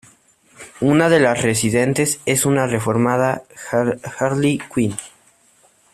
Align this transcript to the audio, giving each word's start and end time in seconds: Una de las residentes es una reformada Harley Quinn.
Una 0.79 1.09
de 1.09 1.19
las 1.19 1.43
residentes 1.43 2.21
es 2.25 2.47
una 2.47 2.65
reformada 2.65 3.43
Harley 4.17 4.59
Quinn. 4.73 4.95